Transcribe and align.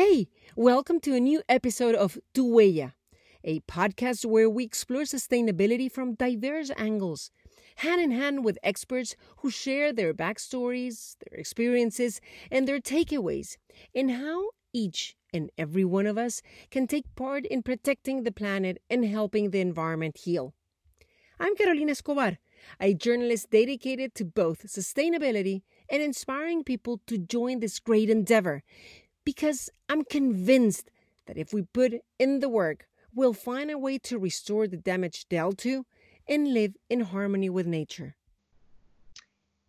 Hey, 0.00 0.28
welcome 0.54 1.00
to 1.00 1.16
a 1.16 1.18
new 1.18 1.42
episode 1.48 1.96
of 1.96 2.20
Tu 2.32 2.44
Huella, 2.44 2.92
a 3.42 3.58
podcast 3.58 4.24
where 4.24 4.48
we 4.48 4.62
explore 4.62 5.02
sustainability 5.02 5.90
from 5.90 6.14
diverse 6.14 6.70
angles, 6.76 7.32
hand 7.78 8.00
in 8.00 8.12
hand 8.12 8.44
with 8.44 8.60
experts 8.62 9.16
who 9.38 9.50
share 9.50 9.92
their 9.92 10.14
backstories, 10.14 11.16
their 11.18 11.40
experiences, 11.40 12.20
and 12.48 12.68
their 12.68 12.78
takeaways, 12.78 13.56
and 13.92 14.12
how 14.12 14.50
each 14.72 15.16
and 15.34 15.50
every 15.58 15.84
one 15.84 16.06
of 16.06 16.16
us 16.16 16.42
can 16.70 16.86
take 16.86 17.12
part 17.16 17.44
in 17.44 17.64
protecting 17.64 18.22
the 18.22 18.30
planet 18.30 18.80
and 18.88 19.04
helping 19.04 19.50
the 19.50 19.60
environment 19.60 20.18
heal. 20.18 20.54
I'm 21.40 21.56
Carolina 21.56 21.90
Escobar, 21.90 22.38
a 22.80 22.94
journalist 22.94 23.50
dedicated 23.50 24.14
to 24.14 24.24
both 24.24 24.64
sustainability 24.68 25.62
and 25.90 26.00
inspiring 26.00 26.62
people 26.62 27.00
to 27.08 27.18
join 27.18 27.58
this 27.58 27.80
great 27.80 28.08
endeavor 28.08 28.62
because 29.28 29.68
I'm 29.90 30.04
convinced 30.04 30.90
that 31.26 31.36
if 31.36 31.52
we 31.52 31.60
put 31.60 31.92
in 32.18 32.40
the 32.40 32.48
work, 32.48 32.88
we'll 33.14 33.34
find 33.34 33.70
a 33.70 33.76
way 33.76 33.98
to 33.98 34.18
restore 34.18 34.66
the 34.66 34.78
damage 34.78 35.28
dealt 35.28 35.58
to 35.58 35.84
and 36.26 36.54
live 36.54 36.72
in 36.88 37.00
harmony 37.00 37.50
with 37.50 37.66
nature. 37.66 38.16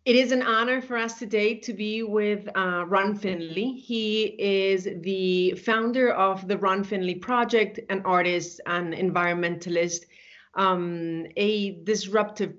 It 0.06 0.16
is 0.16 0.32
an 0.32 0.40
honor 0.40 0.80
for 0.80 0.96
us 0.96 1.18
today 1.18 1.56
to 1.56 1.74
be 1.74 2.02
with 2.02 2.48
uh, 2.56 2.86
Ron 2.86 3.14
Finley. 3.14 3.72
He 3.72 4.34
is 4.38 4.88
the 5.02 5.50
founder 5.66 6.10
of 6.10 6.48
the 6.48 6.56
Ron 6.56 6.82
Finley 6.82 7.16
Project, 7.16 7.80
an 7.90 8.00
artist, 8.06 8.62
an 8.64 8.94
environmentalist, 8.94 10.06
um, 10.54 11.26
a 11.36 11.82
disruptive 11.84 12.54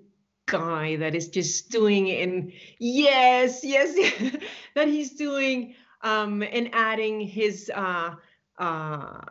guy 0.46 0.98
that 0.98 1.16
is 1.16 1.30
just 1.30 1.72
doing 1.72 2.10
in 2.10 2.52
yes, 2.78 3.62
yes 3.64 3.90
that 4.76 4.88
he's 4.88 5.14
doing 5.14 5.74
um, 6.04 6.42
and 6.44 6.70
adding 6.74 7.20
his 7.20 7.72
uh, 7.74 8.16
uh, 8.58 9.22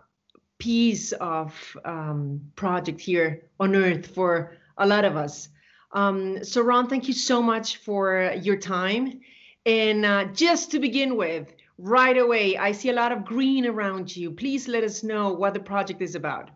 piece 0.58 1.12
of 1.12 1.76
um, 1.84 2.40
project 2.56 3.00
here 3.00 3.42
on 3.58 3.74
Earth 3.74 4.06
for 4.06 4.56
a 4.78 4.86
lot 4.86 5.04
of 5.04 5.16
us. 5.16 5.48
Um, 5.92 6.44
so, 6.44 6.62
Ron, 6.62 6.88
thank 6.88 7.08
you 7.08 7.14
so 7.14 7.42
much 7.42 7.78
for 7.78 8.32
your 8.40 8.56
time. 8.56 9.20
And 9.66 10.06
uh, 10.06 10.24
just 10.26 10.70
to 10.70 10.78
begin 10.78 11.16
with, 11.16 11.52
right 11.78 12.16
away, 12.16 12.56
I 12.56 12.72
see 12.72 12.90
a 12.90 12.92
lot 12.92 13.12
of 13.12 13.24
green 13.24 13.66
around 13.66 14.14
you. 14.14 14.30
Please 14.30 14.68
let 14.68 14.84
us 14.84 15.02
know 15.02 15.32
what 15.32 15.54
the 15.54 15.60
project 15.60 16.02
is 16.02 16.14
about. 16.14 16.50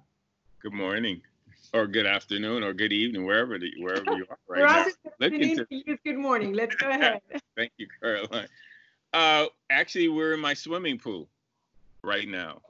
Good 0.63 0.73
morning, 0.73 1.21
or 1.73 1.87
good 1.87 2.07
afternoon, 2.07 2.63
or 2.63 2.73
good 2.73 2.93
evening, 2.93 3.27
wherever 3.27 3.59
the, 3.59 3.71
wherever 3.81 4.17
you 4.17 4.27
are 4.31 4.39
right 4.49 4.87
now. 5.21 5.29
Good, 5.29 5.99
good 6.05 6.17
morning. 6.17 6.53
Let's 6.53 6.75
go 6.77 6.89
ahead. 6.91 7.21
thank 7.57 7.73
you, 7.77 7.87
Caroline. 8.01 8.49
Uh, 9.13 9.47
actually, 9.85 10.09
we're 10.09 10.33
in 10.33 10.41
my 10.41 10.55
swimming 10.55 10.99
pool 10.99 11.29
right 12.03 12.27
now. 12.27 12.63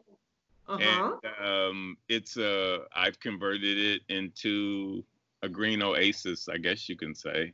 Uh-huh. 0.66 1.12
And 1.22 1.48
um, 1.48 1.96
it's 2.08 2.36
uh, 2.36 2.78
I've 2.92 3.20
converted 3.20 3.78
it 3.78 4.02
into 4.08 5.04
a 5.40 5.48
green 5.48 5.80
oasis, 5.80 6.48
I 6.48 6.56
guess 6.56 6.88
you 6.88 6.96
can 6.96 7.14
say. 7.14 7.52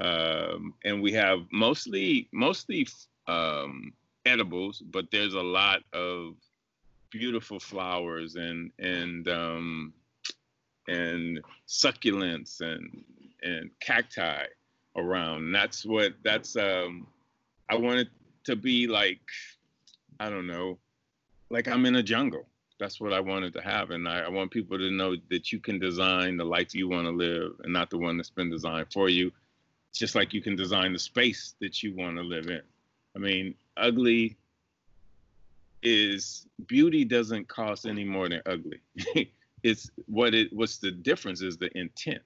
Um, 0.00 0.74
and 0.84 1.00
we 1.00 1.12
have 1.12 1.46
mostly 1.52 2.28
mostly 2.32 2.88
um, 3.28 3.92
edibles, 4.26 4.82
but 4.90 5.04
there's 5.12 5.34
a 5.34 5.42
lot 5.60 5.82
of 5.92 6.34
beautiful 7.10 7.60
flowers 7.60 8.34
and 8.34 8.72
and 8.80 9.28
um, 9.28 9.92
and 10.88 11.40
succulents 11.68 12.62
and 12.62 13.04
and 13.44 13.70
cacti 13.78 14.42
around. 14.96 15.44
And 15.44 15.54
that's 15.54 15.86
what 15.86 16.14
that's 16.24 16.56
um, 16.56 17.06
I 17.68 17.76
wanted 17.76 18.08
to 18.48 18.56
be 18.56 18.86
like, 18.86 19.20
I 20.18 20.30
don't 20.30 20.46
know, 20.46 20.78
like 21.50 21.68
I'm 21.68 21.84
in 21.84 21.96
a 21.96 22.02
jungle. 22.02 22.48
That's 22.80 22.98
what 22.98 23.12
I 23.12 23.20
wanted 23.20 23.52
to 23.54 23.60
have. 23.60 23.90
And 23.90 24.08
I, 24.08 24.20
I 24.20 24.28
want 24.30 24.50
people 24.50 24.78
to 24.78 24.90
know 24.90 25.16
that 25.28 25.52
you 25.52 25.60
can 25.60 25.78
design 25.78 26.38
the 26.38 26.44
life 26.44 26.74
you 26.74 26.88
want 26.88 27.06
to 27.06 27.10
live 27.10 27.52
and 27.62 27.72
not 27.72 27.90
the 27.90 27.98
one 27.98 28.16
that's 28.16 28.30
been 28.30 28.50
designed 28.50 28.86
for 28.90 29.10
you. 29.10 29.30
Just 29.92 30.14
like 30.14 30.32
you 30.32 30.40
can 30.40 30.56
design 30.56 30.94
the 30.94 30.98
space 30.98 31.56
that 31.60 31.82
you 31.82 31.94
want 31.94 32.16
to 32.16 32.22
live 32.22 32.46
in. 32.46 32.62
I 33.14 33.18
mean, 33.18 33.54
ugly 33.76 34.36
is 35.82 36.46
beauty 36.66 37.04
doesn't 37.04 37.48
cost 37.48 37.84
any 37.84 38.04
more 38.04 38.30
than 38.30 38.40
ugly. 38.46 38.80
it's 39.62 39.90
what 40.06 40.34
it 40.34 40.52
what's 40.54 40.78
the 40.78 40.90
difference 40.90 41.42
is 41.42 41.58
the 41.58 41.70
intent. 41.76 42.22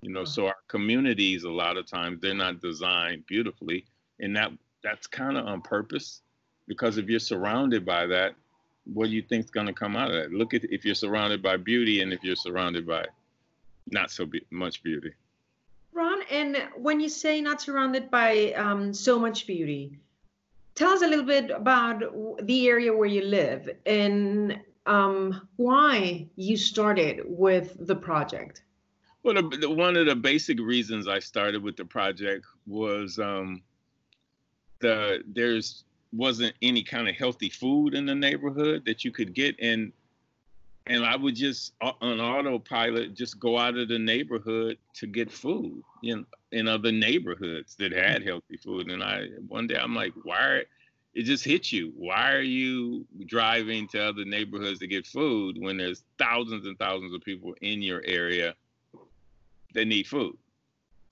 You 0.00 0.12
know, 0.12 0.24
so 0.24 0.46
our 0.46 0.56
communities 0.68 1.42
a 1.42 1.50
lot 1.50 1.76
of 1.76 1.86
times 1.86 2.20
they're 2.20 2.34
not 2.34 2.60
designed 2.60 3.26
beautifully 3.26 3.86
and 4.20 4.36
that 4.36 4.52
that's 4.86 5.08
kind 5.08 5.36
of 5.36 5.46
on 5.46 5.60
purpose 5.60 6.22
because 6.68 6.96
if 6.96 7.08
you're 7.08 7.18
surrounded 7.18 7.84
by 7.84 8.06
that, 8.06 8.34
what 8.84 9.06
do 9.06 9.12
you 9.12 9.22
think's 9.22 9.50
going 9.50 9.66
to 9.66 9.72
come 9.72 9.96
out 9.96 10.10
of 10.10 10.14
that? 10.14 10.32
Look 10.32 10.54
at 10.54 10.62
if 10.64 10.84
you're 10.84 10.94
surrounded 10.94 11.42
by 11.42 11.56
beauty 11.56 12.02
and 12.02 12.12
if 12.12 12.22
you're 12.22 12.36
surrounded 12.36 12.86
by 12.86 13.04
not 13.90 14.12
so 14.12 14.26
be- 14.26 14.46
much 14.50 14.84
beauty. 14.84 15.12
Ron, 15.92 16.20
and 16.30 16.56
when 16.76 17.00
you 17.00 17.08
say 17.08 17.40
not 17.40 17.60
surrounded 17.60 18.12
by 18.12 18.52
um, 18.52 18.94
so 18.94 19.18
much 19.18 19.46
beauty, 19.48 19.98
tell 20.76 20.92
us 20.92 21.02
a 21.02 21.08
little 21.08 21.24
bit 21.24 21.50
about 21.50 22.04
the 22.46 22.68
area 22.68 22.92
where 22.92 23.08
you 23.08 23.24
live 23.24 23.68
and 23.86 24.60
um, 24.86 25.48
why 25.56 26.28
you 26.36 26.56
started 26.56 27.22
with 27.24 27.76
the 27.80 27.96
project. 27.96 28.62
Well, 29.24 29.34
the, 29.34 29.68
one 29.68 29.96
of 29.96 30.06
the 30.06 30.14
basic 30.14 30.60
reasons 30.60 31.08
I 31.08 31.18
started 31.18 31.60
with 31.60 31.76
the 31.76 31.84
project 31.84 32.46
was 32.68 33.18
um, 33.18 33.62
the 34.80 35.22
there's 35.26 35.84
wasn't 36.12 36.54
any 36.62 36.82
kind 36.82 37.08
of 37.08 37.14
healthy 37.14 37.50
food 37.50 37.94
in 37.94 38.06
the 38.06 38.14
neighborhood 38.14 38.84
that 38.86 39.04
you 39.04 39.10
could 39.10 39.34
get 39.34 39.56
and 39.60 39.92
and 40.88 41.04
I 41.04 41.16
would 41.16 41.34
just 41.34 41.72
on 41.80 42.20
autopilot 42.20 43.14
just 43.14 43.40
go 43.40 43.58
out 43.58 43.76
of 43.76 43.88
the 43.88 43.98
neighborhood 43.98 44.78
to 44.94 45.06
get 45.06 45.30
food 45.30 45.82
in 46.02 46.24
in 46.52 46.68
other 46.68 46.92
neighborhoods 46.92 47.74
that 47.76 47.92
had 47.92 48.22
healthy 48.22 48.56
food 48.56 48.90
and 48.90 49.02
I 49.02 49.26
one 49.48 49.66
day 49.66 49.76
I'm 49.76 49.94
like 49.94 50.12
why 50.22 50.62
it 51.16 51.22
just 51.22 51.44
hits 51.44 51.72
you. 51.72 51.94
Why 51.96 52.32
are 52.32 52.42
you 52.42 53.06
driving 53.24 53.88
to 53.88 54.04
other 54.04 54.26
neighborhoods 54.26 54.80
to 54.80 54.86
get 54.86 55.06
food 55.06 55.56
when 55.58 55.78
there's 55.78 56.04
thousands 56.18 56.66
and 56.66 56.78
thousands 56.78 57.14
of 57.14 57.22
people 57.22 57.54
in 57.62 57.80
your 57.80 58.02
area 58.04 58.54
that 59.72 59.86
need 59.86 60.06
food 60.06 60.36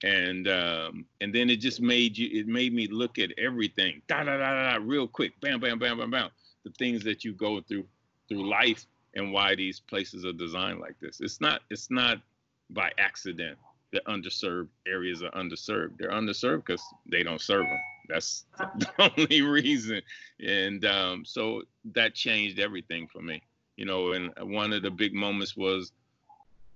and 0.05 0.49
um, 0.49 1.07
and 1.21 1.35
then 1.35 1.49
it 1.49 1.57
just 1.57 1.81
made 1.81 2.17
you 2.17 2.41
it 2.41 2.47
made 2.47 2.75
me 2.75 2.87
look 2.87 3.19
at 3.19 3.31
everything 3.39 4.03
da 4.07 4.23
da 4.23 4.37
da 4.37 4.73
da, 4.73 4.85
real 4.85 5.09
quick 5.09 5.33
bam 5.41 5.59
bam 5.59 5.79
bam 5.79 5.99
bam 5.99 6.11
bam 6.11 6.29
the 6.65 6.71
things 6.79 7.03
that 7.05 7.25
you 7.25 7.33
go 7.33 7.61
through 7.61 7.85
through 8.29 8.49
life 8.49 8.87
and 9.15 9.33
why 9.33 9.55
these 9.55 9.81
places 9.81 10.25
are 10.25 10.33
designed 10.33 10.81
like 10.81 10.99
this. 11.01 11.21
It's 11.21 11.41
not 11.41 11.63
it's 11.71 11.91
not 11.91 12.19
by 12.71 12.91
accident 12.99 13.59
that 13.93 14.05
underserved 14.07 14.69
areas 14.87 15.23
are 15.23 15.31
underserved. 15.31 15.99
They're 15.99 16.11
underserved 16.11 16.67
because 16.67 16.83
they 17.07 17.23
don't 17.23 17.41
serve 17.41 17.65
them 17.67 17.81
that's 18.07 18.45
the 18.59 19.13
only 19.17 19.41
reason. 19.41 20.03
And 20.39 20.85
um, 20.85 21.25
so 21.25 21.63
that 21.95 22.15
changed 22.15 22.59
everything 22.59 23.09
for 23.11 23.23
me 23.23 23.43
you 23.77 23.85
know 23.85 24.13
and 24.13 24.33
one 24.41 24.73
of 24.73 24.83
the 24.83 24.91
big 24.91 25.15
moments 25.15 25.57
was 25.57 25.93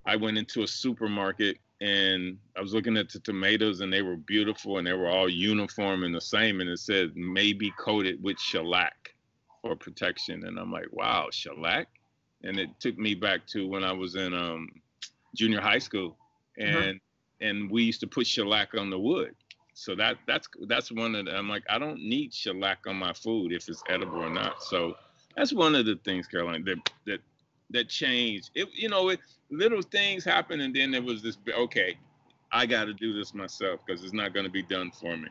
i 0.07 0.17
went 0.17 0.39
into 0.39 0.63
a 0.63 0.67
supermarket 0.67 1.59
and 1.81 2.39
I 2.57 2.61
was 2.61 2.75
looking 2.75 2.97
at 2.97 3.09
the 3.09 3.21
tomatoes 3.21 3.81
and 3.81 3.93
they 3.93 4.03
were 4.03 4.17
beautiful 4.17 4.79
and 4.79 4.87
they 4.87 4.93
were 4.95 5.09
all 5.09 5.29
uniform 5.29 6.03
and 6.03 6.15
the 6.15 6.21
same 6.21 6.61
and 6.61 6.69
it 6.69 6.81
said 6.81 7.13
maybe 7.15 7.73
coated 7.79 8.23
with 8.23 8.39
shellac 8.39 9.15
for 9.63 9.77
protection 9.77 10.45
and 10.47 10.59
I'm 10.59 10.73
like 10.73 10.89
wow 10.91 11.29
shellac 11.31 11.89
and 12.43 12.59
it 12.59 12.71
took 12.81 12.99
me 12.99 13.15
back 13.15 13.47
to 13.49 13.69
when 13.69 13.85
I 13.85 13.93
was 13.93 14.17
in 14.17 14.35
um, 14.35 14.69
junior 15.37 15.61
high 15.61 15.79
school 15.79 16.17
uh-huh. 16.61 16.67
and 16.67 16.77
uh-huh. 16.79 17.49
and 17.49 17.71
we 17.71 17.85
used 17.85 18.01
to 18.01 18.07
put 18.07 18.27
shellac 18.27 18.75
on 18.75 18.91
the 18.91 18.99
wood 18.99 19.35
so 19.75 19.95
that 19.95 20.17
that's 20.27 20.49
that's 20.67 20.91
one 20.91 21.15
of 21.15 21.27
the 21.27 21.37
I'm 21.37 21.49
like 21.49 21.63
I 21.71 21.79
don't 21.79 22.01
need 22.01 22.35
shellac 22.35 22.79
on 22.89 22.97
my 22.97 23.13
food 23.13 23.53
if 23.53 23.69
it's 23.69 23.85
edible 23.89 24.19
or 24.19 24.31
not 24.31 24.65
so 24.65 24.97
that's 25.37 25.53
one 25.53 25.77
of 25.77 25.87
the 25.87 25.95
things 26.05 26.27
Caroline 26.27 26.65
that 26.65 26.91
that 27.07 27.21
that 27.71 27.89
changed. 27.89 28.51
It 28.55 28.69
you 28.75 28.89
know 28.89 29.09
it 29.11 29.21
little 29.51 29.83
things 29.83 30.25
happen 30.25 30.61
and 30.61 30.75
then 30.75 30.91
there 30.91 31.03
was 31.03 31.23
this 31.23 31.39
okay, 31.57 31.99
I 32.53 32.67
got 32.67 32.85
to 32.85 32.95
do 32.95 33.13
this 33.13 33.35
myself 33.35 33.81
because 33.87 34.03
it's 34.03 34.13
not 34.13 34.33
going 34.33 34.45
to 34.45 34.53
be 34.53 34.63
done 34.63 34.91
for 34.91 35.17
me. 35.17 35.29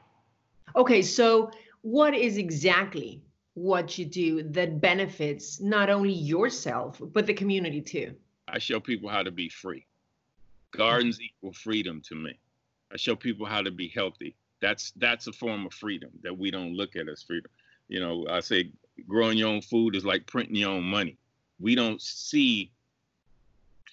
Okay, 0.75 1.01
so 1.01 1.51
what 1.81 2.13
is 2.13 2.37
exactly 2.37 3.21
what 3.53 3.97
you 3.97 4.05
do 4.05 4.43
that 4.43 4.79
benefits 4.79 5.59
not 5.59 5.89
only 5.89 6.13
yourself 6.13 7.01
but 7.13 7.25
the 7.25 7.33
community 7.33 7.81
too? 7.81 8.13
I 8.47 8.59
show 8.59 8.79
people 8.79 9.09
how 9.09 9.23
to 9.23 9.31
be 9.31 9.49
free. 9.49 9.85
Gardens 10.71 11.19
equal 11.21 11.53
freedom 11.53 12.01
to 12.07 12.15
me. 12.15 12.37
I 12.91 12.97
show 12.97 13.15
people 13.15 13.45
how 13.45 13.61
to 13.61 13.71
be 13.71 13.87
healthy. 13.89 14.35
That's 14.61 14.91
that's 14.97 15.27
a 15.27 15.33
form 15.33 15.65
of 15.65 15.73
freedom 15.73 16.09
that 16.23 16.37
we 16.37 16.51
don't 16.51 16.73
look 16.73 16.95
at 16.95 17.09
as 17.09 17.23
freedom. 17.23 17.51
You 17.87 17.99
know, 17.99 18.25
I 18.29 18.41
say 18.41 18.71
growing 19.07 19.37
your 19.37 19.49
own 19.49 19.61
food 19.61 19.95
is 19.95 20.05
like 20.05 20.25
printing 20.25 20.55
your 20.55 20.71
own 20.71 20.83
money 20.83 21.17
we 21.59 21.75
don't 21.75 22.01
see 22.01 22.71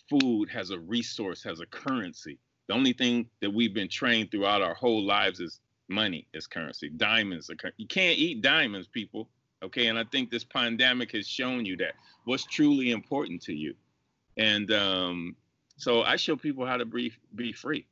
food 0.08 0.50
as 0.55 0.70
a 0.70 0.78
resource, 0.78 1.46
as 1.46 1.61
a 1.61 1.66
currency. 1.66 2.38
The 2.66 2.75
only 2.75 2.93
thing 2.93 3.28
that 3.40 3.52
we've 3.52 3.75
been 3.75 3.88
trained 3.88 4.31
throughout 4.31 4.62
our 4.62 4.75
whole 4.75 5.02
lives 5.02 5.40
is 5.40 5.61
money 5.88 6.26
is 6.32 6.46
currency. 6.46 6.88
Diamonds 6.90 7.50
are 7.50 7.56
you 7.76 7.87
can't 7.87 8.19
eat 8.19 8.43
diamonds, 8.43 8.88
people. 8.88 9.28
Okay, 9.62 9.87
and 9.87 9.99
I 9.99 10.05
think 10.05 10.31
this 10.31 10.44
pandemic 10.44 11.12
has 11.12 11.26
shown 11.26 11.64
you 11.64 11.76
that 11.78 11.94
what's 12.25 12.44
truly 12.44 12.90
important 12.90 13.43
to 13.43 13.55
you, 13.55 13.75
and 14.37 14.70
um, 14.72 15.37
so 15.76 16.02
I 16.02 16.16
show 16.16 16.37
people 16.37 16.66
how 16.66 16.76
to 16.76 16.84
be 16.84 17.12
be 17.34 17.52
free. 17.52 17.87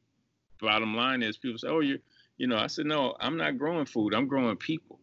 Bottom 0.60 0.94
line 0.94 1.22
is, 1.22 1.38
people 1.38 1.58
say, 1.58 1.68
"Oh, 1.68 1.80
you, 1.80 1.98
you 2.36 2.46
know," 2.46 2.58
I 2.58 2.66
said, 2.66 2.86
"No, 2.86 3.16
I'm 3.20 3.36
not 3.36 3.58
growing 3.58 3.86
food. 3.86 4.14
I'm 4.14 4.28
growing 4.28 4.56
people." 4.56 5.00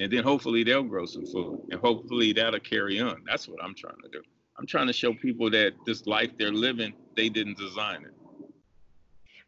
And 0.00 0.12
then 0.12 0.24
hopefully 0.24 0.64
they'll 0.64 0.82
grow 0.82 1.06
some 1.06 1.26
food 1.26 1.60
and 1.70 1.80
hopefully 1.80 2.32
that'll 2.32 2.60
carry 2.60 3.00
on. 3.00 3.22
That's 3.26 3.48
what 3.48 3.62
i'm 3.62 3.74
trying 3.76 4.00
to 4.02 4.08
do. 4.10 4.22
I'm 4.58 4.66
trying 4.66 4.88
to 4.88 4.92
show 4.94 5.14
people 5.14 5.50
that 5.50 5.74
this 5.86 6.06
life 6.06 6.32
they're 6.38 6.52
living 6.52 6.94
they 7.16 7.28
didn't 7.28 7.58
design 7.58 8.04
it 8.04 8.14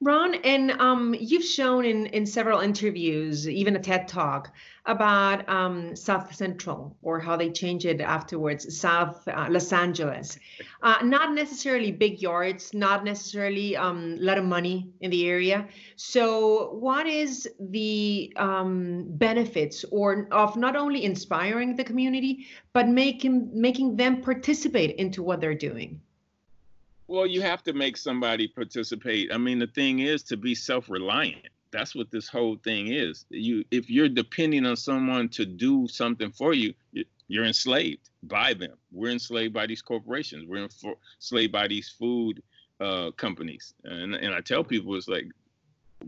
Ron, 0.04 0.34
and 0.34 0.72
um, 0.72 1.14
you've 1.19 1.44
shown 1.44 1.84
in, 1.84 2.06
in 2.06 2.26
several 2.26 2.58
interviews, 2.58 3.49
even 3.49 3.76
a 3.76 3.78
TED 3.78 4.08
talk, 4.08 4.52
about 4.84 5.49
um, 5.49 5.94
South 5.94 6.34
Central 6.34 6.96
or 7.02 7.20
how 7.20 7.37
they 7.37 7.50
change 7.50 7.87
it 7.87 8.00
afterwards, 8.00 8.76
South 8.76 9.26
uh, 9.28 9.46
Los 9.49 9.72
Angeles. 9.72 10.40
Uh, 10.82 10.96
not 11.04 11.34
necessarily 11.34 11.93
big 11.93 12.20
yards, 12.20 12.75
not 12.75 13.04
necessarily 13.04 13.76
um, 13.76 14.16
a 14.20 14.25
lot 14.25 14.38
of 14.38 14.44
money 14.44 14.88
in 15.00 15.10
the 15.12 15.28
area. 15.28 15.69
So, 15.94 16.72
what 16.81 17.06
is 17.06 17.49
the 17.60 18.32
um, 18.37 19.04
benefits 19.08 19.84
or 19.93 20.26
of 20.32 20.56
not 20.56 20.75
only 20.75 21.04
inspiring 21.04 21.76
the 21.76 21.84
community, 21.84 22.46
but 22.72 22.88
making 22.88 23.50
making 23.54 23.94
them 23.94 24.20
participate 24.20 24.96
into 24.96 25.22
what 25.22 25.40
they're 25.40 25.54
doing? 25.54 26.00
Well, 27.12 27.26
you 27.26 27.43
have 27.43 27.62
to 27.64 27.75
make 27.75 27.99
somebody 27.99 28.49
participate. 28.49 29.35
I 29.35 29.37
mean, 29.37 29.59
the 29.59 29.67
thing 29.67 29.99
is 29.99 30.23
to 30.23 30.38
be 30.38 30.55
self-reliant. 30.55 31.47
That's 31.70 31.94
what 31.94 32.11
this 32.11 32.26
whole 32.26 32.56
thing 32.56 32.87
is. 32.87 33.26
You, 33.29 33.67
if 33.70 33.91
you're 33.91 34.09
depending 34.09 34.64
on 34.64 34.76
someone 34.76 35.29
to 35.37 35.44
do 35.44 35.87
something 35.88 36.31
for 36.31 36.55
you, 36.55 36.73
you're 37.29 37.44
enslaved 37.44 38.09
by 38.23 38.55
them. 38.55 38.79
We're 38.93 39.11
enslaved 39.11 39.53
by 39.53 39.67
these 39.67 39.82
corporations. 39.82 40.49
We're 40.49 40.67
enslaved 41.20 41.53
by 41.53 41.69
these 41.69 41.91
food 41.91 42.43
uh, 42.81 43.11
companies. 43.11 43.75
And, 43.85 44.14
and 44.14 44.35
I 44.35 44.41
tell 44.41 44.64
people, 44.64 44.97
it's 44.97 45.06
like 45.06 45.26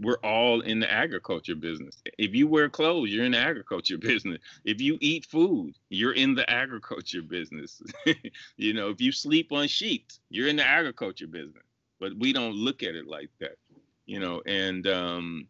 we're 0.01 0.19
all 0.23 0.61
in 0.61 0.81
the 0.81 0.91
agriculture 0.91 1.55
business. 1.55 2.03
If 2.19 2.35
you 2.35 2.47
wear 2.47 2.69
clothes, 2.69 3.11
you're 3.11 3.25
in 3.25 3.33
the 3.33 3.39
agriculture 3.39 3.99
business. 3.99 4.39
If 4.65 4.81
you 4.81 4.99
eat 5.01 5.27
food, 5.27 5.75
you're 5.89 6.15
in 6.15 6.35
the 6.35 6.49
agriculture 6.51 7.23
business. 7.23 7.83
you 8.57 8.73
know, 8.73 8.91
if 8.91 9.01
you 9.01 9.13
sleep 9.13 9.53
on 9.53 9.69
sheets, 9.69 10.21
you're 10.31 10.49
in 10.49 10.57
the 10.57 10.67
agriculture 10.67 11.27
business. 11.27 11.63
But 12.01 12.17
we 12.19 12.33
don't 12.33 12.55
look 12.55 12.83
at 12.83 12.95
it 12.95 13.07
like 13.07 13.31
that, 13.41 13.57
you 14.07 14.21
know. 14.21 14.43
And 14.47 14.87
um, 14.87 15.47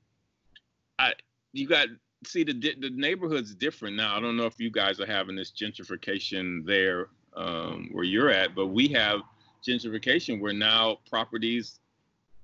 I, 0.99 1.14
you 1.52 1.67
got 1.67 1.88
see 2.26 2.44
the 2.44 2.52
the 2.52 2.91
neighborhood's 2.91 3.55
different 3.55 3.96
now. 3.96 4.17
I 4.17 4.20
don't 4.20 4.37
know 4.37 4.46
if 4.46 4.58
you 4.58 4.70
guys 4.70 5.00
are 5.00 5.06
having 5.06 5.37
this 5.37 5.50
gentrification 5.50 6.64
there 6.64 7.08
um, 7.37 7.88
where 7.93 8.05
you're 8.05 8.31
at, 8.31 8.55
but 8.55 8.69
we 8.69 8.88
have 8.88 9.20
gentrification 9.67 10.41
where 10.41 10.52
now 10.52 10.99
properties, 11.08 11.81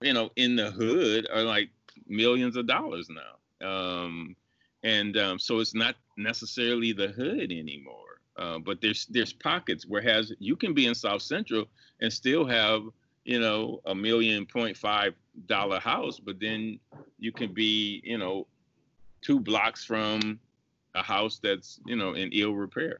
you 0.00 0.12
know, 0.12 0.30
in 0.36 0.56
the 0.56 0.70
hood 0.70 1.28
are 1.32 1.42
like 1.42 1.70
millions 2.10 2.56
of 2.56 2.66
dollars 2.66 3.08
now. 3.08 3.66
Um, 3.66 4.36
and 4.82 5.16
um, 5.16 5.38
so 5.38 5.60
it's 5.60 5.74
not 5.74 5.96
necessarily 6.16 6.92
the 6.92 7.08
hood 7.08 7.52
anymore. 7.52 8.20
Uh, 8.36 8.58
but 8.58 8.80
there's 8.80 9.06
there's 9.06 9.32
pockets 9.32 9.86
where 9.86 10.02
has 10.02 10.32
you 10.38 10.56
can 10.56 10.72
be 10.72 10.86
in 10.86 10.94
South 10.94 11.22
Central 11.22 11.66
and 12.00 12.12
still 12.12 12.46
have 12.46 12.82
you 13.24 13.38
know 13.38 13.80
a 13.86 13.94
million 13.94 14.46
point 14.46 14.76
five 14.76 15.14
dollar 15.46 15.78
house, 15.80 16.18
but 16.18 16.40
then 16.40 16.78
you 17.18 17.32
can 17.32 17.52
be 17.52 18.00
you 18.04 18.18
know 18.18 18.46
two 19.20 19.40
blocks 19.40 19.84
from 19.84 20.38
a 20.94 21.02
house 21.02 21.38
that's 21.42 21.80
you 21.86 21.96
know 21.96 22.14
in 22.14 22.30
ill 22.32 22.54
repair. 22.54 22.96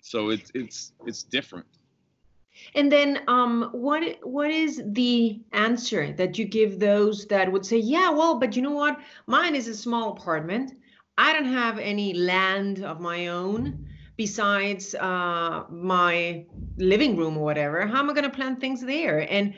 So 0.00 0.30
it's 0.30 0.50
it's 0.54 0.92
it's 1.06 1.22
different. 1.22 1.66
And 2.74 2.90
then, 2.90 3.22
um, 3.28 3.70
what 3.72 4.18
what 4.22 4.50
is 4.50 4.82
the 4.84 5.40
answer 5.52 6.12
that 6.12 6.38
you 6.38 6.44
give 6.44 6.78
those 6.78 7.26
that 7.26 7.50
would 7.50 7.64
say, 7.64 7.78
yeah, 7.78 8.10
well, 8.10 8.38
but 8.38 8.56
you 8.56 8.62
know 8.62 8.72
what? 8.72 8.98
Mine 9.26 9.54
is 9.54 9.68
a 9.68 9.74
small 9.74 10.12
apartment. 10.12 10.74
I 11.16 11.32
don't 11.32 11.52
have 11.52 11.78
any 11.78 12.14
land 12.14 12.84
of 12.84 13.00
my 13.00 13.28
own 13.28 13.86
besides 14.16 14.94
uh, 14.94 15.64
my 15.70 16.44
living 16.76 17.16
room 17.16 17.36
or 17.38 17.44
whatever. 17.44 17.86
How 17.86 17.98
am 18.00 18.10
I 18.10 18.12
going 18.12 18.24
to 18.24 18.36
plant 18.36 18.60
things 18.60 18.80
there? 18.80 19.30
And 19.32 19.54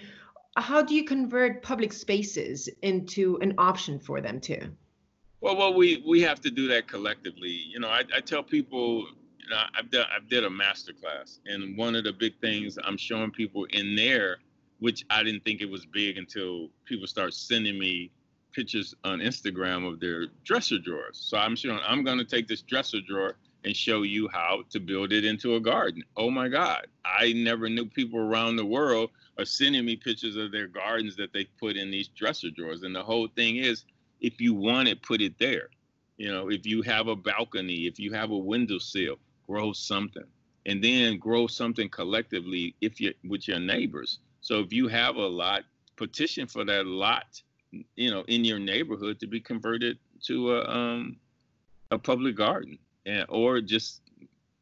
how 0.57 0.83
do 0.83 0.95
you 0.95 1.05
convert 1.05 1.63
public 1.63 1.93
spaces 1.93 2.69
into 2.83 3.39
an 3.41 3.55
option 3.59 3.99
for 3.99 4.21
them 4.21 4.41
too? 4.41 4.71
Well, 5.41 5.57
well, 5.57 5.75
we 5.75 6.03
we 6.07 6.21
have 6.23 6.41
to 6.43 6.51
do 6.51 6.69
that 6.69 6.87
collectively. 6.87 7.51
You 7.73 7.81
know, 7.81 7.89
I, 7.89 8.03
I 8.15 8.21
tell 8.21 8.43
people 8.43 9.07
I've 9.77 9.91
done 9.91 10.07
I've 10.15 10.29
did 10.29 10.45
a 10.45 10.51
master 10.51 10.93
class, 10.93 11.41
and 11.47 11.77
one 11.77 11.97
of 11.97 12.05
the 12.05 12.13
big 12.13 12.39
things 12.41 12.79
I'm 12.83 12.97
showing 12.97 13.31
people 13.31 13.67
in 13.71 13.95
there, 13.95 14.39
which 14.79 15.05
I 15.11 15.23
didn't 15.23 15.45
think 15.45 15.61
it 15.61 15.71
was 15.71 15.87
big 15.87 16.19
until 16.19 16.69
people 16.85 17.07
start 17.07 17.35
sending 17.35 17.79
me 17.79 18.11
pictures 18.53 18.95
on 19.05 19.21
Instagram 19.21 19.87
of 19.87 20.01
their 20.01 20.27
dresser 20.45 20.79
drawers. 20.79 21.19
So 21.19 21.39
I'm 21.39 21.57
showing 21.57 21.81
I'm 21.87 22.05
going 22.05 22.19
to 22.19 22.25
take 22.25 22.49
this 22.49 22.63
dresser 22.63 23.01
drawer 23.01 23.37
and 23.65 23.77
show 23.77 24.03
you 24.03 24.29
how 24.33 24.63
to 24.71 24.81
build 24.81 25.13
it 25.13 25.25
into 25.25 25.55
a 25.57 25.61
garden. 25.61 26.03
Oh 26.17 26.31
my 26.31 26.49
God, 26.49 26.87
I 27.05 27.33
never 27.35 27.69
knew 27.69 27.85
people 27.87 28.19
around 28.19 28.57
the 28.57 28.65
world 28.65 29.11
are 29.39 29.45
sending 29.45 29.85
me 29.85 29.97
pictures 29.97 30.37
of 30.37 30.53
their 30.53 30.67
gardens 30.67 31.17
that 31.17 31.33
they 31.33 31.45
put 31.59 31.77
in 31.77 31.91
these 31.91 32.09
dresser 32.09 32.51
drawers. 32.51 32.83
And 32.83 32.95
the 32.95 33.03
whole 33.03 33.29
thing 33.29 33.57
is, 33.57 33.85
if 34.21 34.41
you 34.41 34.55
want 34.55 34.89
it, 34.89 35.03
put 35.03 35.21
it 35.21 35.39
there. 35.39 35.69
You 36.17 36.31
know, 36.31 36.51
if 36.51 36.67
you 36.67 36.83
have 36.83 37.09
a 37.09 37.17
balcony, 37.17 37.87
if 37.87 37.99
you 37.99 38.13
have 38.13 38.31
a 38.31 38.37
windowsill, 38.37 39.17
grow 39.51 39.73
something 39.73 40.29
and 40.67 40.83
then 40.85 41.19
grow 41.19 41.47
something 41.47 41.89
collectively 41.89 42.75
if 42.81 43.01
you 43.01 43.13
with 43.29 43.49
your 43.49 43.59
neighbors. 43.59 44.21
So 44.41 44.61
if 44.61 44.73
you 44.73 44.87
have 44.89 45.17
a 45.17 45.27
lot 45.27 45.63
petition 45.97 46.47
for 46.47 46.65
that 46.65 46.87
lot 46.87 47.43
you 47.95 48.11
know 48.11 48.25
in 48.27 48.43
your 48.43 48.59
neighborhood 48.59 49.21
to 49.21 49.27
be 49.27 49.41
converted 49.41 49.99
to 50.23 50.35
a 50.57 50.61
um 50.69 51.17
a 51.91 51.99
public 51.99 52.35
garden 52.35 52.79
and 53.05 53.27
or 53.29 53.61
just 53.61 54.01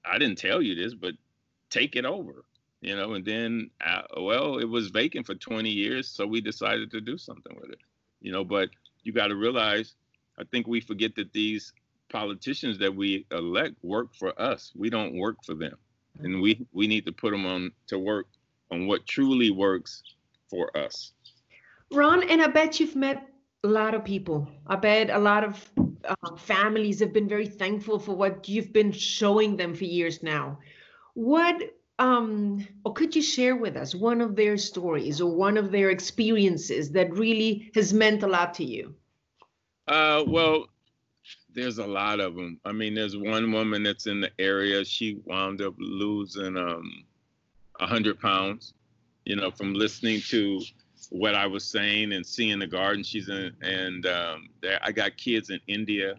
i 0.05 0.19
didn't 0.19 0.37
tell 0.37 0.61
you 0.61 0.75
this 0.75 0.95
but 0.95 1.15
take 1.71 1.95
it 1.95 2.05
over 2.05 2.45
you 2.81 2.97
know 2.97 3.15
and 3.15 3.25
then 3.25 3.71
uh, 3.87 4.03
well 4.21 4.59
it 4.59 4.69
was 4.69 4.89
vacant 4.89 5.25
for 5.25 5.37
20 5.37 5.71
years 5.71 6.09
so 6.09 6.27
we 6.27 6.41
decided 6.41 6.91
to 6.91 7.01
do 7.01 7.17
something 7.17 7.57
with 7.61 7.71
it 7.71 7.79
you 8.21 8.33
know 8.33 8.45
but 8.45 8.69
you 9.05 9.13
got 9.13 9.29
to 9.29 9.37
realize 9.37 9.95
i 10.41 10.45
think 10.51 10.67
we 10.67 10.81
forget 10.81 11.15
that 11.15 11.33
these 11.33 11.73
politicians 12.09 12.79
that 12.79 12.95
we 12.95 13.27
elect 13.31 13.75
work 13.83 14.15
for 14.15 14.39
us. 14.41 14.73
We 14.75 14.91
don't 14.91 15.17
work 15.17 15.37
for 15.45 15.55
them, 15.55 15.77
and 16.21 16.41
we 16.41 16.67
we 16.73 16.87
need 16.87 17.07
to 17.07 17.13
put 17.13 17.31
them 17.31 17.47
on 17.47 17.73
to 17.89 17.99
work 17.99 18.27
on 18.71 18.87
what 18.87 19.07
truly 19.07 19.51
works 19.51 20.03
for 20.51 20.77
us. 20.77 21.13
Ron, 21.91 22.29
and 22.29 22.43
I 22.43 22.49
bet 22.49 22.81
you've 22.81 22.97
met 22.97 23.29
a 23.65 23.69
lot 23.69 23.95
of 23.95 24.05
people. 24.05 24.49
I 24.67 24.77
bet 24.77 25.11
a 25.11 25.19
lot 25.19 25.45
of 25.45 25.71
uh, 26.05 26.37
families 26.37 27.01
have 27.01 27.13
been 27.13 27.29
very 27.29 27.47
thankful 27.47 27.99
for 27.99 28.15
what 28.15 28.49
you've 28.49 28.73
been 28.73 28.93
showing 28.93 29.57
them 29.57 29.75
for 29.75 29.85
years 29.85 30.23
now. 30.23 30.59
What 31.15 31.75
um, 31.99 32.67
or 32.85 32.93
could 32.93 33.17
you 33.17 33.23
share 33.23 33.57
with 33.57 33.77
us 33.77 33.95
one 33.95 34.21
of 34.21 34.37
their 34.37 34.57
stories 34.57 35.21
or 35.21 35.35
one 35.35 35.57
of 35.57 35.73
their 35.73 35.91
experiences 35.91 36.93
that 36.93 37.13
really 37.13 37.71
has 37.75 37.93
meant 37.93 38.23
a 38.23 38.29
lot 38.29 38.55
to 38.55 38.65
you? 38.65 38.95
Uh, 39.89 40.23
well, 40.27 40.69
there's 41.55 41.79
a 41.79 41.87
lot 41.87 42.21
of 42.21 42.35
them. 42.35 42.61
I 42.65 42.73
mean, 42.73 42.95
there's 42.95 43.17
one 43.17 43.53
woman 43.53 43.83
that's 43.83 44.07
in 44.07 44.21
the 44.21 44.31
area. 44.39 44.85
She 44.85 45.21
wound 45.25 45.63
up 45.63 45.75
losing 45.79 46.57
um, 46.57 47.05
100 47.79 48.21
pounds, 48.21 48.75
you 49.25 49.37
know, 49.37 49.51
from 49.51 49.75
listening 49.75 50.21
to 50.29 50.61
what 51.11 51.35
I 51.35 51.47
was 51.47 51.65
saying 51.65 52.13
and 52.13 52.27
seeing 52.27 52.59
the 52.59 52.67
garden 52.67 53.03
she's 53.03 53.29
in. 53.29 53.53
And 53.63 54.07
um, 54.07 54.49
there, 54.61 54.79
I 54.83 54.93
got 54.93 55.17
kids 55.17 55.51
in 55.51 55.61
India 55.67 56.15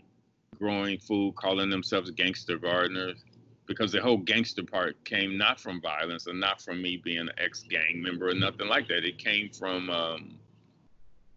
growing 0.58 1.00
food, 1.00 1.36
calling 1.36 1.70
themselves 1.70 2.12
gangster 2.12 2.58
gardeners, 2.58 3.24
because 3.66 3.92
the 3.92 4.02
whole 4.02 4.18
gangster 4.18 4.64
part 4.64 5.02
came 5.06 5.38
not 5.38 5.60
from 5.60 5.80
violence 5.80 6.28
and 6.28 6.40
not 6.40 6.62
from 6.62 6.82
me 6.82 6.98
being 6.98 7.20
an 7.20 7.32
ex-gang 7.38 8.02
member 8.02 8.30
or 8.30 8.34
nothing 8.34 8.68
like 8.68 8.88
that. 8.88 9.06
It 9.06 9.18
came 9.18 9.50
from 9.52 9.90
um, 9.90 10.40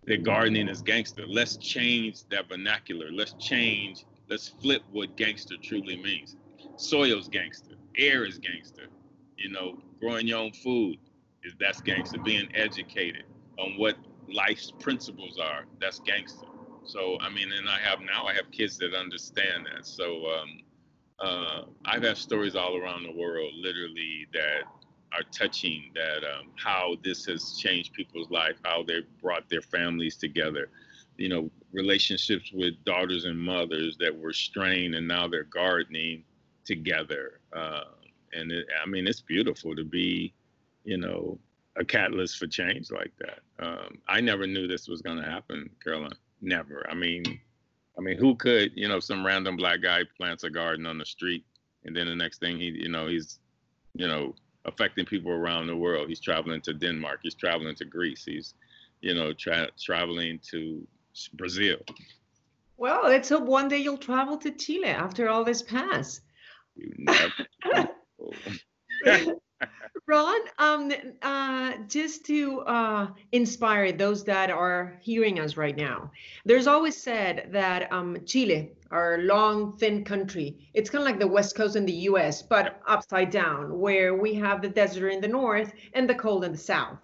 that 0.07 0.25
gardening 0.25 0.69
is 0.69 0.83
gangster. 0.83 1.25
Let's 1.27 1.57
change 1.57 2.25
that 2.31 2.49
vernacular. 2.49 3.11
Let's 3.13 3.35
change, 3.35 4.05
let's 4.29 4.49
flip 4.49 4.83
what 4.93 5.17
gangster 5.17 5.57
truly 5.63 5.97
means. 5.97 6.37
Soil's 6.77 7.29
gangster, 7.29 7.75
air 7.97 8.25
is 8.25 8.39
gangster. 8.39 8.89
You 9.37 9.51
know, 9.51 9.79
growing 10.01 10.27
your 10.27 10.39
own 10.39 10.53
food 10.53 10.99
is 11.45 11.55
that's 11.59 11.81
gangster. 11.81 12.19
Being 12.19 12.49
educated 12.55 13.25
on 13.59 13.77
what 13.79 13.97
life's 14.33 14.73
principles 14.81 15.39
are, 15.39 15.65
that's 15.81 16.01
gangster. 16.01 16.47
So 16.85 17.19
I 17.21 17.31
mean, 17.31 17.53
and 17.53 17.69
I 17.69 17.79
have 17.79 18.01
now 18.01 18.27
I 18.27 18.35
have 18.35 18.51
kids 18.51 18.79
that 18.79 18.95
understand 18.95 19.67
that. 19.73 19.87
So 19.87 20.27
um, 20.27 20.63
uh, 21.21 21.63
I've 21.85 22.03
had 22.03 22.17
stories 22.17 22.57
all 22.57 22.77
around 22.77 23.05
the 23.05 23.13
world, 23.13 23.53
literally 23.57 24.27
that 24.33 24.65
are 25.15 25.25
touching 25.31 25.91
that 25.95 26.25
um, 26.25 26.49
how 26.57 26.97
this 27.03 27.25
has 27.27 27.59
changed 27.59 27.93
people's 27.93 28.31
life, 28.31 28.57
how 28.65 28.83
they 28.83 29.01
brought 29.21 29.49
their 29.49 29.63
families 29.63 30.17
together, 30.17 30.69
you 31.17 31.29
know, 31.29 31.51
relationships 31.73 32.51
with 32.53 32.75
daughters 32.85 33.25
and 33.25 33.39
mothers 33.39 33.97
that 33.99 34.17
were 34.17 34.33
strained 34.33 34.95
and 34.95 35.07
now 35.07 35.29
they're 35.29 35.45
gardening 35.45 36.25
together. 36.65 37.41
Uh, 37.53 37.85
and 38.33 38.51
it, 38.53 38.67
I 38.83 38.89
mean, 38.89 39.07
it's 39.07 39.21
beautiful 39.21 39.75
to 39.77 39.85
be, 39.85 40.33
you 40.85 40.97
know, 40.97 41.39
a 41.77 41.85
catalyst 41.85 42.39
for 42.39 42.47
change 42.47 42.91
like 42.91 43.13
that. 43.19 43.41
Um, 43.65 43.99
I 44.09 44.21
never 44.21 44.47
knew 44.47 44.67
this 44.67 44.89
was 44.89 45.03
going 45.03 45.19
to 45.19 45.29
happen, 45.29 45.71
Caroline. 45.83 46.13
Never. 46.41 46.87
I 46.91 46.95
mean, 46.95 47.25
I 47.97 48.01
mean, 48.01 48.19
who 48.19 48.35
could, 48.35 48.73
you 48.75 48.89
know, 48.89 49.01
some 49.01 49.25
random 49.25 49.57
black 49.57 49.83
guy 49.83 50.03
plants 50.17 50.45
a 50.45 50.51
garden 50.51 50.87
on 50.87 50.99
the 50.99 51.05
street, 51.05 51.45
and 51.85 51.97
then 51.97 52.07
the 52.07 52.15
next 52.15 52.41
thing 52.41 52.59
he, 52.59 52.67
you 52.67 52.89
know, 52.89 53.07
he's, 53.07 53.39
you 53.95 54.07
know, 54.07 54.35
affecting 54.65 55.05
people 55.05 55.33
around 55.33 55.67
the 55.67 55.77
world. 55.77 56.09
He's 56.09 56.21
traveling 56.21 56.61
to 56.63 56.73
Denmark. 56.73 57.21
He's 57.23 57.35
traveling 57.35 57.75
to 57.77 57.85
Greece. 57.85 58.25
He's, 58.25 58.55
you 59.01 59.15
know, 59.15 59.33
tra- 59.33 59.71
traveling 59.81 60.41
to 60.51 60.87
Brazil. 61.35 61.79
Well, 62.77 63.03
let's 63.05 63.29
hope 63.29 63.45
one 63.45 63.69
day 63.69 63.79
you'll 63.79 63.99
travel 63.99 64.37
to 64.39 64.51
Chile 64.51 64.89
after 64.89 65.29
all 65.29 65.45
this 65.45 65.63
pass. 65.63 66.21
You 66.77 66.93
never. 66.99 67.89
Ron, 70.07 70.41
um, 70.59 70.93
uh, 71.23 71.75
just 71.89 72.27
to 72.27 72.61
uh, 72.63 73.09
inspire 73.31 73.93
those 73.93 74.25
that 74.25 74.51
are 74.51 74.99
hearing 75.01 75.39
us 75.39 75.57
right 75.57 75.77
now, 75.77 76.11
there's 76.45 76.67
always 76.67 76.97
said 76.97 77.49
that 77.53 77.93
um, 77.93 78.17
Chile, 78.27 78.73
our 78.91 79.19
long, 79.19 79.77
thin 79.77 80.05
country, 80.05 80.69
it's 80.75 80.91
kind 80.91 81.03
of 81.03 81.07
like 81.07 81.21
the 81.21 81.27
West 81.27 81.55
Coast 81.55 81.77
in 81.77 81.87
the 81.87 81.93
US, 82.11 82.43
but 82.43 82.81
upside 82.87 83.31
down, 83.31 83.79
where 83.79 84.15
we 84.15 84.35
have 84.35 84.61
the 84.61 84.69
desert 84.69 85.09
in 85.11 85.21
the 85.21 85.29
north 85.29 85.73
and 85.95 86.09
the 86.09 86.15
cold 86.15 86.45
in 86.45 86.53
the 86.53 86.59
south. 86.59 86.99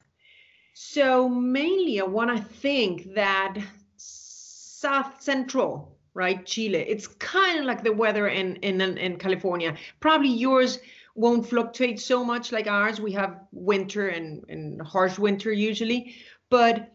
So, 0.74 1.28
mainly, 1.28 2.00
I 2.00 2.04
want 2.04 2.36
to 2.36 2.42
think 2.42 3.14
that 3.14 3.56
South 3.96 5.20
Central, 5.20 5.96
right, 6.14 6.44
Chile, 6.46 6.84
it's 6.86 7.06
kind 7.06 7.60
of 7.60 7.64
like 7.64 7.82
the 7.82 7.92
weather 7.92 8.28
in, 8.28 8.56
in, 8.56 8.80
in 8.80 9.16
California. 9.18 9.74
Probably 9.98 10.28
yours 10.28 10.78
won't 11.18 11.48
fluctuate 11.48 11.98
so 11.98 12.24
much 12.24 12.52
like 12.52 12.68
ours. 12.68 13.00
We 13.00 13.10
have 13.12 13.40
winter 13.50 14.08
and, 14.08 14.44
and 14.48 14.80
harsh 14.80 15.18
winter 15.18 15.52
usually. 15.52 16.14
But 16.48 16.92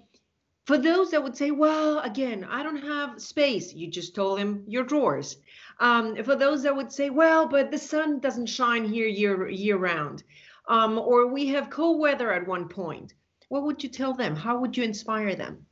for 0.65 0.77
those 0.77 1.11
that 1.11 1.21
would 1.21 1.35
say, 1.35 1.51
well, 1.51 1.99
again, 1.99 2.45
I 2.49 2.63
don't 2.63 2.81
have 2.81 3.21
space, 3.21 3.73
you 3.73 3.87
just 3.91 4.15
told 4.15 4.39
them 4.39 4.63
your 4.65 4.85
drawers. 4.85 5.35
Um, 5.81 6.23
for 6.23 6.37
those 6.37 6.63
that 6.63 6.73
would 6.75 6.91
say, 6.91 7.09
well, 7.09 7.47
but 7.47 7.69
the 7.69 7.77
sun 7.77 8.19
doesn't 8.19 8.45
shine 8.45 8.85
here 8.85 9.07
year 9.07 9.49
year 9.49 9.75
round, 9.77 10.23
um, 10.69 10.97
or 10.97 11.27
we 11.27 11.47
have 11.47 11.69
cold 11.69 11.99
weather 11.99 12.31
at 12.31 12.47
one 12.47 12.69
point, 12.69 13.13
what 13.49 13.63
would 13.63 13.83
you 13.83 13.89
tell 13.89 14.13
them? 14.13 14.37
How 14.37 14.57
would 14.57 14.77
you 14.77 14.83
inspire 14.83 15.35
them? 15.35 15.65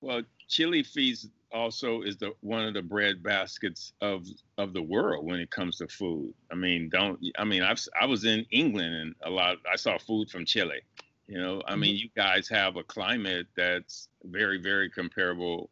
Well, 0.00 0.22
Chile 0.48 0.82
feeds 0.82 1.28
also 1.54 2.02
is 2.02 2.16
the 2.16 2.32
one 2.40 2.66
of 2.66 2.74
the 2.74 2.82
bread 2.82 3.22
baskets 3.22 3.92
of 4.00 4.26
of 4.58 4.74
the 4.74 4.82
world 4.82 5.24
when 5.24 5.40
it 5.40 5.50
comes 5.50 5.76
to 5.76 5.88
food. 5.88 6.34
I 6.50 6.56
mean, 6.56 6.90
don't 6.90 7.18
I 7.38 7.44
mean 7.44 7.62
I've 7.62 7.80
I 7.98 8.06
was 8.06 8.24
in 8.24 8.44
England 8.50 8.94
and 8.94 9.14
a 9.22 9.30
lot 9.30 9.58
I 9.70 9.76
saw 9.76 9.96
food 9.96 10.28
from 10.28 10.44
Chile. 10.44 10.80
You 11.28 11.40
know, 11.40 11.62
I 11.66 11.76
mean, 11.76 11.94
mm-hmm. 11.94 12.02
you 12.02 12.08
guys 12.14 12.48
have 12.48 12.76
a 12.76 12.82
climate 12.82 13.46
that's 13.56 14.08
very 14.24 14.60
very 14.60 14.90
comparable. 14.90 15.70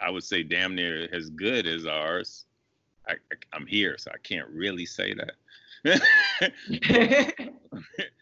I 0.00 0.08
would 0.10 0.24
say 0.24 0.42
damn 0.42 0.74
near 0.74 1.08
as 1.12 1.28
good 1.30 1.66
as 1.66 1.84
ours. 1.84 2.46
I, 3.06 3.12
I 3.12 3.56
am 3.56 3.66
here, 3.66 3.98
so 3.98 4.12
I 4.14 4.18
can't 4.18 4.48
really 4.48 4.86
say 4.86 5.14
that. 5.14 5.32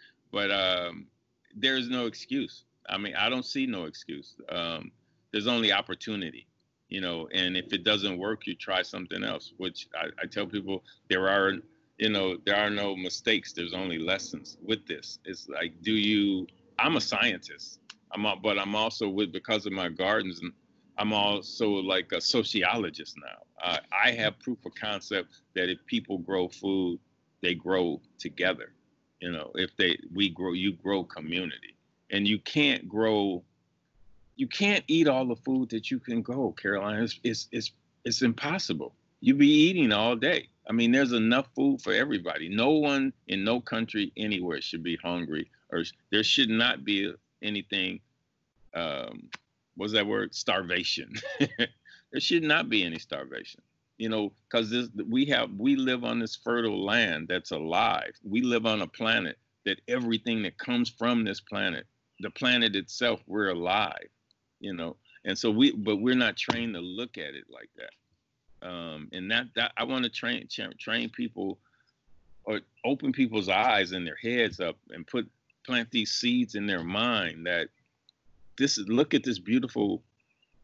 but 0.33 0.51
um, 0.51 1.07
there's 1.55 1.89
no 1.89 2.07
excuse. 2.07 2.65
I 2.89 2.97
mean, 2.97 3.15
I 3.15 3.29
don't 3.29 3.45
see 3.45 3.67
no 3.67 3.85
excuse. 3.85 4.35
Um, 4.49 4.91
there's 5.33 5.47
only 5.47 5.71
opportunity 5.71 6.47
you 6.91 7.01
know 7.01 7.29
and 7.33 7.57
if 7.57 7.73
it 7.73 7.85
doesn't 7.85 8.19
work 8.19 8.47
you 8.47 8.55
try 8.55 8.83
something 8.83 9.25
else 9.25 9.55
which 9.57 9.89
I, 9.95 10.09
I, 10.23 10.27
tell 10.27 10.47
people 10.47 10.85
there 11.09 11.29
are 11.29 11.53
you 11.99 12.11
know 12.11 12.37
there 12.45 12.57
are 12.57 12.69
no 12.69 12.97
mistakes. 12.97 13.53
There's 13.53 13.73
only 13.73 13.99
lessons 13.99 14.59
with 14.63 14.87
this. 14.87 15.21
It's 15.25 15.49
like 15.49 15.73
do 15.83 15.93
you 15.93 16.47
i'm 16.79 16.97
a 16.97 17.01
scientist. 17.01 17.81
I'm 18.13 18.27
a, 18.27 18.37
but 18.37 18.59
i'm 18.59 18.75
also 18.75 19.09
with 19.09 19.33
because 19.33 19.67
of 19.67 19.73
my 19.73 19.89
gardens 19.89 20.41
and 20.41 20.53
i'm 20.99 21.13
also 21.13 21.69
like 21.69 22.13
a 22.13 22.21
sociologist 22.21 23.17
now. 23.19 23.39
Uh, 23.63 23.79
i 23.93 24.11
have 24.11 24.39
proof 24.41 24.59
of 24.67 24.75
concept 24.75 25.29
that 25.55 25.71
if 25.71 25.79
people 25.87 26.19
grow 26.19 26.49
food 26.49 26.99
they 27.41 27.55
grow 27.55 28.03
together. 28.19 28.73
You 29.21 29.31
know 29.31 29.53
if 29.55 29.77
they 29.77 29.97
we 30.13 30.29
grow 30.29 30.53
you 30.53 30.73
grow 30.73 31.05
community. 31.05 31.77
And 32.13 32.27
you 32.27 32.41
can't 32.41 32.89
grow 32.89 33.45
you 34.41 34.47
can't 34.47 34.83
eat 34.89 35.07
all 35.07 35.27
the 35.27 35.37
food 35.37 35.69
that 35.69 35.91
you 35.91 35.99
can 35.99 36.23
go, 36.23 36.53
Caroline. 36.53 37.03
It's, 37.03 37.21
it's, 37.23 37.49
it's, 37.53 37.73
it's 38.07 38.23
impossible. 38.23 38.95
You'd 39.21 39.37
be 39.37 39.53
eating 39.53 39.93
all 39.93 40.17
day. 40.17 40.49
I 40.67 40.73
mean, 40.73 40.93
there's 40.93 41.13
enough 41.13 41.49
food 41.55 41.83
for 41.83 41.93
everybody. 41.93 42.49
No 42.49 42.71
one 42.71 43.13
in 43.29 43.45
no 43.45 43.61
country 43.61 44.11
anywhere 44.17 44.63
should 44.63 44.83
be 44.83 44.97
hungry, 44.97 45.51
or 45.71 45.85
there 46.11 46.25
should 46.25 46.49
not 46.49 46.87
be 46.87 47.13
anything. 47.43 48.01
Um, 48.73 49.29
what's 49.77 49.93
that 49.93 50.07
word? 50.07 50.35
Starvation. 50.35 51.13
there 51.39 52.21
should 52.21 52.43
not 52.43 52.71
be 52.71 52.83
any 52.83 52.99
starvation. 52.99 53.61
You 53.99 54.09
know, 54.09 54.33
because 54.49 54.89
we 55.07 55.27
have 55.27 55.51
we 55.59 55.77
live 55.77 56.03
on 56.03 56.19
this 56.19 56.35
fertile 56.35 56.83
land 56.83 57.27
that's 57.29 57.51
alive. 57.51 58.15
We 58.25 58.41
live 58.41 58.65
on 58.65 58.81
a 58.81 58.87
planet 58.87 59.37
that 59.67 59.83
everything 59.87 60.45
that 60.45 60.57
comes 60.57 60.89
from 60.89 61.25
this 61.25 61.41
planet, 61.41 61.85
the 62.21 62.31
planet 62.31 62.75
itself, 62.75 63.21
we're 63.27 63.51
alive 63.51 64.09
you 64.61 64.73
know 64.73 64.97
and 65.25 65.37
so 65.37 65.51
we 65.51 65.73
but 65.73 65.97
we're 65.97 66.15
not 66.15 66.37
trained 66.37 66.75
to 66.75 66.81
look 66.81 67.19
at 67.19 67.35
it 67.35 67.45
like 67.51 67.71
that. 67.77 68.67
Um, 68.67 69.09
and 69.13 69.31
that 69.31 69.47
that 69.57 69.73
i 69.79 69.85
want 69.85 70.05
to 70.05 70.11
train 70.11 70.47
train 70.79 71.09
people 71.09 71.59
or 72.45 72.61
open 72.85 73.13
people's 73.13 73.49
eyes 73.49 73.93
and 73.93 74.07
their 74.07 74.17
heads 74.17 74.61
up 74.61 74.77
and 74.91 75.07
put 75.07 75.27
plant 75.65 75.91
these 75.91 76.13
seeds 76.13 76.55
in 76.55 76.67
their 76.67 76.85
mind 76.85 77.47
that 77.47 77.69
this 78.59 78.77
is 78.77 78.87
look 78.89 79.15
at 79.15 79.25
this 79.25 79.39
beautiful 79.39 80.03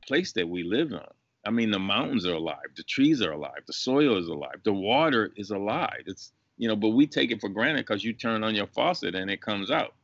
place 0.06 0.32
that 0.32 0.48
we 0.48 0.62
live 0.62 0.92
on. 0.92 1.08
I 1.46 1.50
mean 1.50 1.70
the 1.70 1.78
mountains 1.78 2.26
are 2.26 2.34
alive 2.34 2.68
the 2.76 2.82
trees 2.82 3.22
are 3.22 3.32
alive 3.32 3.62
the 3.66 3.72
soil 3.72 4.18
is 4.18 4.28
alive 4.28 4.60
the 4.62 4.74
water 4.74 5.32
is 5.36 5.50
alive. 5.50 6.02
It's 6.06 6.32
you 6.58 6.68
know 6.68 6.76
but 6.76 6.90
we 6.90 7.06
take 7.06 7.30
it 7.30 7.40
for 7.40 7.48
granted 7.48 7.86
because 7.86 8.04
you 8.04 8.12
turn 8.12 8.44
on 8.44 8.54
your 8.54 8.66
faucet 8.66 9.14
and 9.14 9.30
it 9.30 9.40
comes 9.40 9.70
out. 9.70 9.94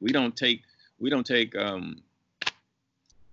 We 0.00 0.12
don't 0.12 0.36
take 0.36 0.62
we 1.00 1.10
don't 1.10 1.26
take 1.26 1.56
um, 1.56 2.02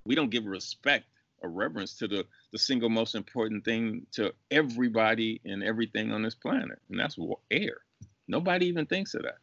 we 0.07 0.15
don't 0.15 0.31
give 0.31 0.45
respect 0.45 1.05
or 1.41 1.49
reverence 1.49 1.93
to 1.95 2.07
the 2.07 2.25
the 2.51 2.57
single 2.57 2.89
most 2.89 3.13
important 3.13 3.65
thing 3.65 4.07
to 4.13 4.33
everybody 4.49 5.41
and 5.45 5.63
everything 5.63 6.11
on 6.11 6.23
this 6.23 6.33
planet, 6.33 6.79
and 6.89 6.99
that's 6.99 7.17
air. 7.51 7.79
Nobody 8.27 8.67
even 8.67 8.85
thinks 8.85 9.13
of 9.13 9.23
that. 9.23 9.37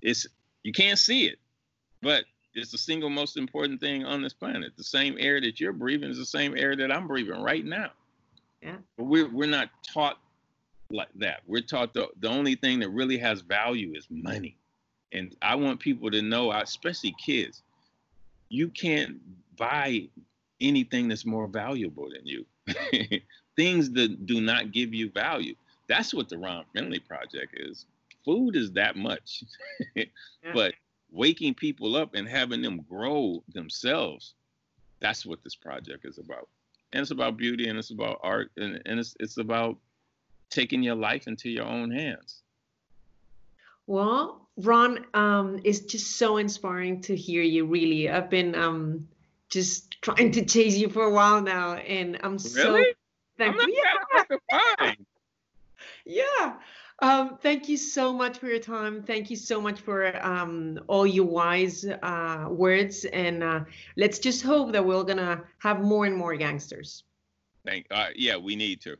It's 0.00 0.26
you 0.62 0.72
can't 0.72 0.98
see 0.98 1.26
it, 1.26 1.38
but 2.02 2.24
it's 2.54 2.72
the 2.72 2.78
single 2.78 3.10
most 3.10 3.36
important 3.36 3.80
thing 3.80 4.04
on 4.04 4.22
this 4.22 4.32
planet. 4.32 4.72
The 4.76 4.84
same 4.84 5.16
air 5.20 5.40
that 5.40 5.60
you're 5.60 5.72
breathing 5.72 6.10
is 6.10 6.18
the 6.18 6.26
same 6.26 6.56
air 6.56 6.74
that 6.74 6.90
I'm 6.90 7.06
breathing 7.06 7.40
right 7.42 7.64
now. 7.64 7.90
Yeah. 8.62 8.76
But 8.96 9.04
we're 9.04 9.28
we're 9.28 9.46
not 9.46 9.68
taught 9.92 10.18
like 10.90 11.12
that. 11.16 11.42
We're 11.46 11.62
taught 11.62 11.92
the 11.92 12.08
the 12.18 12.28
only 12.28 12.54
thing 12.54 12.80
that 12.80 12.88
really 12.88 13.18
has 13.18 13.42
value 13.42 13.92
is 13.94 14.06
money. 14.10 14.56
And 15.12 15.34
I 15.40 15.54
want 15.54 15.80
people 15.80 16.10
to 16.10 16.20
know, 16.20 16.52
especially 16.52 17.14
kids, 17.24 17.62
you 18.50 18.68
can't 18.68 19.20
buy 19.58 20.08
anything 20.60 21.08
that's 21.08 21.26
more 21.26 21.46
valuable 21.46 22.08
than 22.10 22.26
you. 22.26 22.44
Things 23.56 23.90
that 23.92 24.26
do 24.26 24.40
not 24.40 24.72
give 24.72 24.94
you 24.94 25.10
value. 25.10 25.54
That's 25.88 26.12
what 26.12 26.28
the 26.28 26.38
Ron 26.38 26.64
Finley 26.74 27.00
Project 27.00 27.54
is. 27.58 27.86
Food 28.24 28.56
is 28.56 28.72
that 28.72 28.96
much. 28.96 29.42
but 30.54 30.74
waking 31.10 31.54
people 31.54 31.96
up 31.96 32.14
and 32.14 32.28
having 32.28 32.62
them 32.62 32.84
grow 32.88 33.42
themselves, 33.54 34.34
that's 35.00 35.24
what 35.24 35.42
this 35.42 35.54
project 35.54 36.04
is 36.04 36.18
about. 36.18 36.48
And 36.92 37.02
it's 37.02 37.10
about 37.10 37.36
beauty 37.36 37.68
and 37.68 37.78
it's 37.78 37.90
about 37.90 38.20
art 38.22 38.50
and, 38.56 38.80
and 38.86 38.98
it's 38.98 39.14
it's 39.20 39.36
about 39.36 39.76
taking 40.50 40.82
your 40.82 40.94
life 40.94 41.26
into 41.26 41.50
your 41.50 41.66
own 41.66 41.90
hands. 41.90 42.42
Well, 43.86 44.48
Ron, 44.56 45.06
um, 45.14 45.60
it's 45.64 45.80
just 45.80 46.16
so 46.16 46.36
inspiring 46.36 47.00
to 47.02 47.16
hear 47.16 47.42
you. 47.42 47.64
Really, 47.64 48.10
I've 48.10 48.30
been 48.30 48.54
um, 48.54 49.08
just 49.48 50.00
trying 50.02 50.30
to 50.32 50.44
chase 50.44 50.76
you 50.76 50.88
for 50.88 51.04
a 51.04 51.10
while 51.10 51.40
now, 51.40 51.74
and 51.74 52.18
I'm 52.22 52.38
so 52.38 52.74
really? 52.74 52.94
thankful. 53.36 53.66
yeah. 53.68 54.94
yeah. 56.04 56.54
Um, 57.00 57.38
thank 57.40 57.68
you 57.68 57.76
so 57.76 58.12
much 58.12 58.38
for 58.38 58.48
your 58.48 58.58
time. 58.58 59.02
Thank 59.04 59.30
you 59.30 59.36
so 59.36 59.60
much 59.60 59.80
for 59.80 60.14
um, 60.26 60.80
all 60.88 61.06
your 61.06 61.26
wise 61.26 61.84
uh, 61.84 62.46
words, 62.50 63.04
and 63.06 63.42
uh, 63.42 63.60
let's 63.96 64.18
just 64.18 64.42
hope 64.42 64.72
that 64.72 64.84
we're 64.84 65.04
gonna 65.04 65.44
have 65.58 65.80
more 65.80 66.06
and 66.06 66.16
more 66.16 66.36
gangsters. 66.36 67.04
Thank. 67.64 67.86
Uh, 67.90 68.08
yeah, 68.16 68.36
we 68.36 68.56
need 68.56 68.80
to. 68.80 68.96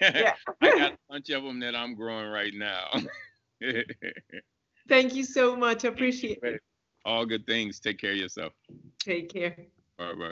yeah. 0.00 0.34
I 0.62 0.78
got 0.78 0.92
a 0.92 0.98
bunch 1.10 1.28
of 1.30 1.42
them 1.42 1.60
that 1.60 1.76
I'm 1.76 1.94
growing 1.94 2.28
right 2.28 2.54
now. 2.54 2.88
Thank 4.88 5.14
you 5.14 5.24
so 5.24 5.54
much. 5.54 5.84
I 5.84 5.88
appreciate 5.88 6.38
it. 6.42 6.62
All 7.04 7.24
good 7.24 7.46
things. 7.46 7.80
Take 7.80 7.98
care 7.98 8.12
of 8.12 8.18
yourself. 8.18 8.52
Take 8.98 9.32
care. 9.32 9.56
Bye 9.98 10.14
bye. 10.14 10.28